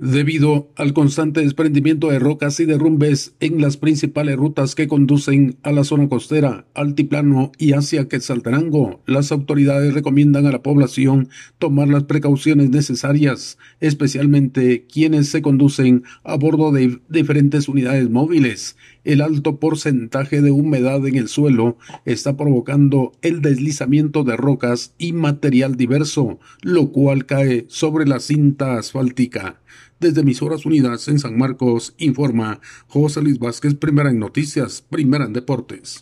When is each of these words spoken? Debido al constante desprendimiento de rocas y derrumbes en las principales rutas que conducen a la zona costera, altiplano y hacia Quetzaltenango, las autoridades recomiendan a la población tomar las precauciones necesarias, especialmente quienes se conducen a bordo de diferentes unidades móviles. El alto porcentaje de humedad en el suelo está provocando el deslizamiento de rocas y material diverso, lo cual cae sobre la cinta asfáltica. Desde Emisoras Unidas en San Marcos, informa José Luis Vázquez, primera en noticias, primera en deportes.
Debido 0.00 0.70
al 0.76 0.92
constante 0.92 1.40
desprendimiento 1.40 2.08
de 2.08 2.20
rocas 2.20 2.60
y 2.60 2.66
derrumbes 2.66 3.34
en 3.40 3.60
las 3.60 3.76
principales 3.76 4.36
rutas 4.36 4.76
que 4.76 4.86
conducen 4.86 5.56
a 5.64 5.72
la 5.72 5.82
zona 5.82 6.08
costera, 6.08 6.66
altiplano 6.72 7.50
y 7.58 7.72
hacia 7.72 8.06
Quetzaltenango, 8.06 9.02
las 9.06 9.32
autoridades 9.32 9.94
recomiendan 9.94 10.46
a 10.46 10.52
la 10.52 10.62
población 10.62 11.30
tomar 11.58 11.88
las 11.88 12.04
precauciones 12.04 12.70
necesarias, 12.70 13.58
especialmente 13.80 14.86
quienes 14.86 15.30
se 15.30 15.42
conducen 15.42 16.04
a 16.22 16.36
bordo 16.36 16.70
de 16.70 17.00
diferentes 17.08 17.68
unidades 17.68 18.08
móviles. 18.08 18.76
El 19.02 19.20
alto 19.20 19.58
porcentaje 19.58 20.42
de 20.42 20.52
humedad 20.52 21.04
en 21.08 21.16
el 21.16 21.26
suelo 21.26 21.76
está 22.04 22.36
provocando 22.36 23.14
el 23.20 23.42
deslizamiento 23.42 24.22
de 24.22 24.36
rocas 24.36 24.94
y 24.96 25.12
material 25.12 25.76
diverso, 25.76 26.38
lo 26.62 26.92
cual 26.92 27.26
cae 27.26 27.66
sobre 27.68 28.06
la 28.06 28.20
cinta 28.20 28.78
asfáltica. 28.78 29.60
Desde 30.00 30.20
Emisoras 30.20 30.66
Unidas 30.66 31.08
en 31.08 31.18
San 31.18 31.36
Marcos, 31.36 31.94
informa 31.98 32.60
José 32.86 33.22
Luis 33.22 33.38
Vázquez, 33.38 33.74
primera 33.74 34.10
en 34.10 34.18
noticias, 34.18 34.82
primera 34.82 35.24
en 35.24 35.32
deportes. 35.32 35.96